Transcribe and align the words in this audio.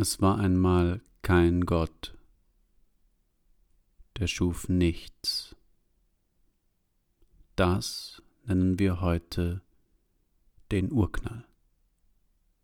Es 0.00 0.22
war 0.22 0.38
einmal 0.38 1.02
kein 1.20 1.66
Gott, 1.66 2.16
der 4.16 4.28
schuf 4.28 4.66
nichts. 4.70 5.54
Das 7.54 8.22
nennen 8.46 8.78
wir 8.78 9.02
heute 9.02 9.60
den 10.70 10.90
Urknall. 10.90 11.44